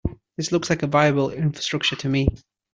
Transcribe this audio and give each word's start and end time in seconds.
This 0.35 0.51
looks 0.51 0.71
like 0.71 0.81
a 0.81 0.87
viable 0.87 1.29
infrastructure 1.29 1.95
to 1.97 2.09
me. 2.09 2.27